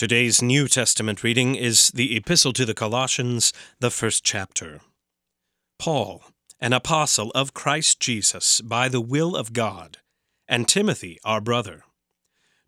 [0.00, 4.80] Today's New Testament reading is the Epistle to the Colossians, the first chapter.
[5.78, 6.24] Paul,
[6.58, 9.98] an apostle of Christ Jesus by the will of God,
[10.48, 11.84] and Timothy, our brother,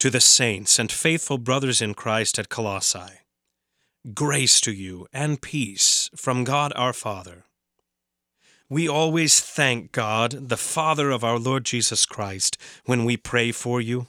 [0.00, 3.20] to the saints and faithful brothers in Christ at Colossae.
[4.12, 7.44] Grace to you and peace from God our Father.
[8.68, 13.80] We always thank God, the Father of our Lord Jesus Christ, when we pray for
[13.80, 14.08] you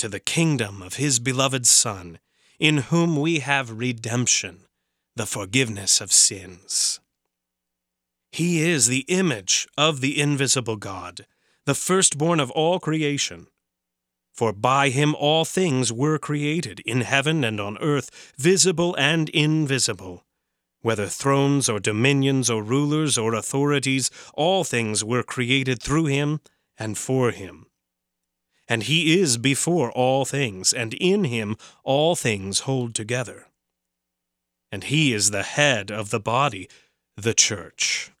[0.00, 2.18] to the kingdom of his beloved Son,
[2.58, 4.60] in whom we have redemption,
[5.14, 7.00] the forgiveness of sins.
[8.32, 11.26] He is the image of the invisible God,
[11.66, 13.48] the firstborn of all creation.
[14.32, 20.24] For by him all things were created, in heaven and on earth, visible and invisible.
[20.80, 26.40] Whether thrones or dominions or rulers or authorities, all things were created through him
[26.78, 27.66] and for him
[28.70, 33.48] and he is before all things, and in him all things hold together.
[34.70, 36.68] And he is the head of the body,
[37.16, 38.12] the church.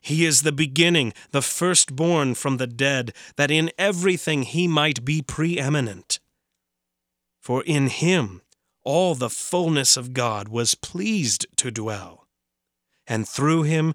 [0.00, 5.22] He is the beginning, the firstborn from the dead, that in everything he might be
[5.22, 6.18] preeminent.
[7.40, 8.42] For in him
[8.82, 12.26] all the fullness of God was pleased to dwell,
[13.06, 13.94] and through him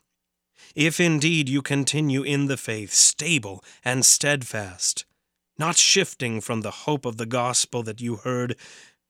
[0.75, 5.05] if indeed you continue in the faith, stable and steadfast,
[5.57, 8.55] not shifting from the hope of the gospel that you heard,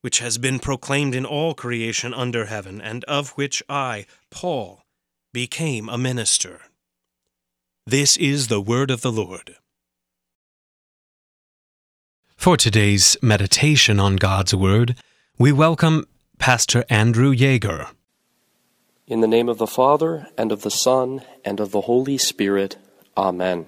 [0.01, 4.83] which has been proclaimed in all creation under heaven, and of which I, Paul,
[5.33, 6.61] became a minister.
[7.85, 9.55] This is the word of the Lord.
[12.35, 14.95] For today's meditation on God's Word,
[15.37, 16.07] we welcome
[16.39, 17.89] Pastor Andrew Yeager.
[19.07, 22.77] In the name of the Father, and of the Son, and of the Holy Spirit.
[23.17, 23.65] Amen.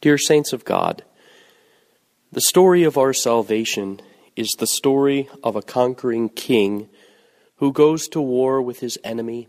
[0.00, 1.02] Dear saints of God,
[2.30, 4.00] the story of our salvation
[4.36, 6.88] is the story of a conquering king
[7.56, 9.48] who goes to war with his enemy,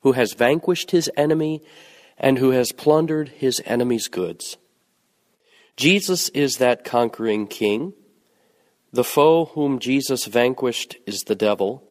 [0.00, 1.62] who has vanquished his enemy,
[2.16, 4.56] and who has plundered his enemy's goods.
[5.76, 7.92] Jesus is that conquering king.
[8.92, 11.89] The foe whom Jesus vanquished is the devil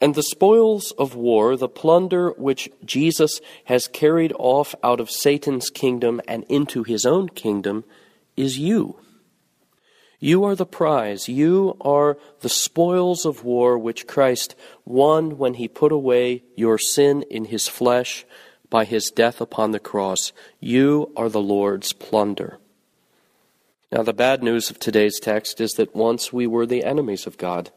[0.00, 5.68] and the spoils of war, the plunder which Jesus has carried off out of Satan's
[5.68, 7.84] kingdom and into his own kingdom,
[8.36, 8.98] is you.
[10.18, 11.28] You are the prize.
[11.28, 14.54] You are the spoils of war which Christ
[14.84, 18.26] won when he put away your sin in his flesh
[18.68, 20.32] by his death upon the cross.
[20.60, 22.58] You are the Lord's plunder.
[23.90, 27.36] Now, the bad news of today's text is that once we were the enemies of
[27.36, 27.70] God.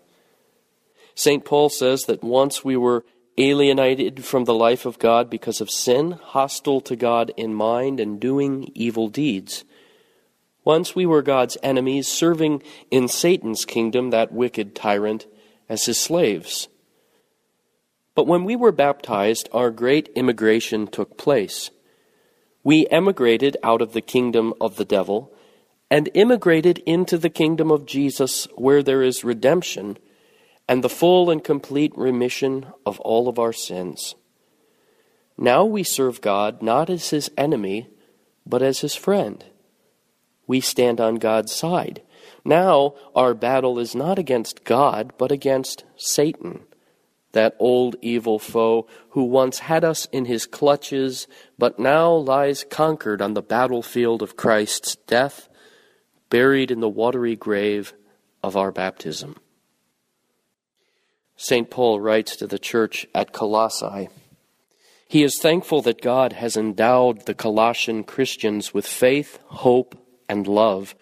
[1.15, 1.45] St.
[1.45, 3.05] Paul says that once we were
[3.37, 8.19] alienated from the life of God because of sin, hostile to God in mind, and
[8.19, 9.63] doing evil deeds.
[10.63, 15.25] Once we were God's enemies, serving in Satan's kingdom, that wicked tyrant,
[15.67, 16.67] as his slaves.
[18.15, 21.71] But when we were baptized, our great immigration took place.
[22.63, 25.33] We emigrated out of the kingdom of the devil
[25.89, 29.97] and immigrated into the kingdom of Jesus, where there is redemption
[30.67, 34.15] and the full and complete remission of all of our sins.
[35.37, 37.89] Now we serve God not as his enemy,
[38.45, 39.43] but as his friend.
[40.47, 42.01] We stand on God's side.
[42.45, 46.61] Now our battle is not against God, but against Satan,
[47.31, 51.27] that old evil foe who once had us in his clutches,
[51.57, 55.49] but now lies conquered on the battlefield of Christ's death
[56.29, 57.93] buried in the watery grave
[58.41, 59.35] of our baptism.
[61.43, 61.69] St.
[61.69, 64.07] Paul writes to the church at Colossae
[65.09, 69.93] He is thankful that God has endowed the Colossian Christians with faith, hope,
[70.29, 70.95] and love,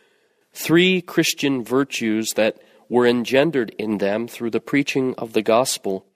[0.51, 2.57] three Christian virtues that
[2.89, 6.07] were engendered in them through the preaching of the gospel,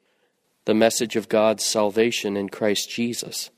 [0.66, 3.52] the message of God's salvation in Christ Jesus.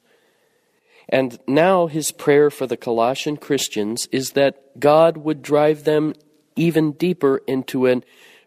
[1.07, 6.13] And now his prayer for the Colossian Christians is that God would drive them
[6.57, 8.01] even deeper into a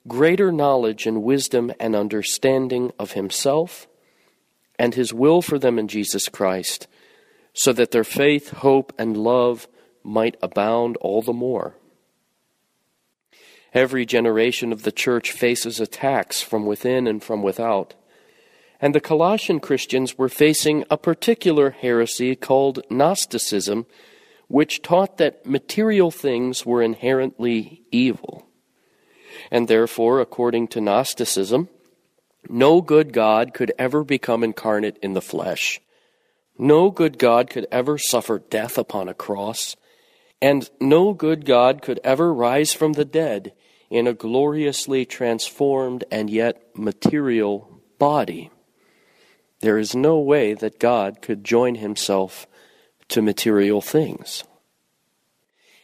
[0.08, 3.86] greater knowledge and wisdom and understanding of himself
[4.78, 6.86] and his will for them in Jesus Christ,
[7.52, 9.68] so that their faith, hope, and love
[10.02, 11.76] might abound all the more.
[13.74, 17.94] Every generation of the church faces attacks from within and from without.
[18.80, 23.84] And the Colossian Christians were facing a particular heresy called Gnosticism,
[24.48, 28.49] which taught that material things were inherently evil.
[29.50, 31.68] And therefore, according to Gnosticism,
[32.48, 35.80] no good God could ever become incarnate in the flesh.
[36.58, 39.76] No good God could ever suffer death upon a cross.
[40.42, 43.52] And no good God could ever rise from the dead
[43.90, 48.50] in a gloriously transformed and yet material body.
[49.60, 52.46] There is no way that God could join himself
[53.08, 54.44] to material things.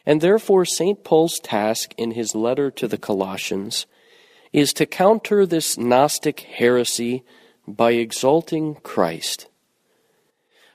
[0.07, 1.03] And therefore, St.
[1.03, 3.87] Paul's task in his letter to the Colossians
[4.53, 7.25] is to counter this Gnostic heresy
[7.67, 9.49] by exalting Christ.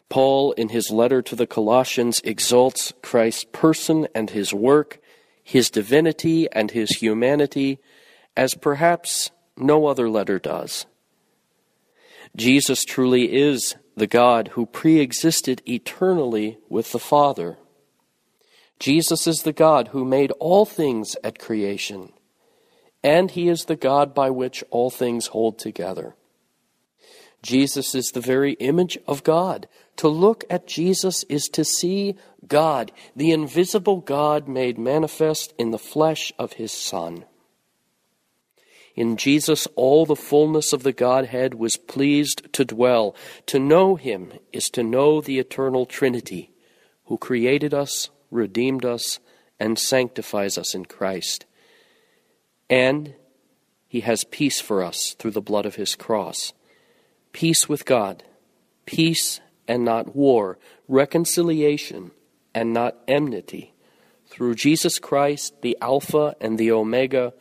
[0.10, 5.00] Paul, in his letter to the Colossians, exalts Christ's person and his work,
[5.42, 7.80] his divinity and his humanity,
[8.36, 10.86] as perhaps no other letter does.
[12.36, 17.58] Jesus truly is the God who pre existed eternally with the Father.
[18.82, 22.12] Jesus is the God who made all things at creation,
[23.04, 26.16] and he is the God by which all things hold together.
[27.44, 29.68] Jesus is the very image of God.
[29.98, 32.16] To look at Jesus is to see
[32.48, 37.26] God, the invisible God made manifest in the flesh of his Son.
[38.96, 43.16] In Jesus, all the fullness of the Godhead was pleased to dwell.
[43.46, 46.50] To know him is to know the eternal Trinity,
[47.06, 49.20] who created us, redeemed us,
[49.60, 51.46] and sanctifies us in Christ.
[52.70, 53.14] And
[53.88, 56.54] he has peace for us through the blood of his cross.
[57.34, 58.24] Peace with God,
[58.86, 60.58] peace and not war,
[60.88, 62.12] reconciliation
[62.56, 63.74] and not enmity.
[64.28, 67.34] Through Jesus Christ, the Alpha and the Omega,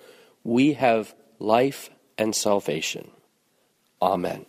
[0.43, 1.89] we have life
[2.19, 3.11] and salvation.
[4.03, 4.47] Amen.